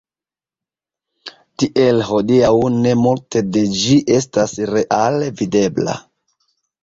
[1.63, 2.53] Tiel hodiaŭ
[2.85, 5.97] ne multe de ĝi estas reale videbla.